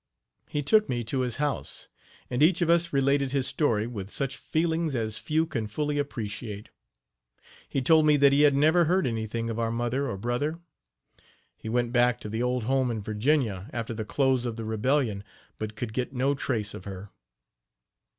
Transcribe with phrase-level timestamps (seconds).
[0.49, 1.87] He took me to his house;
[2.27, 6.69] and each of us related his story with such feelings as few can fully appreciate.
[7.69, 10.57] He told me that he had never heard anything of our mother or brother.
[11.55, 15.23] He went back to the old home in Virginia, after the close of the rebellion,
[15.59, 17.09] but could get no trace of her.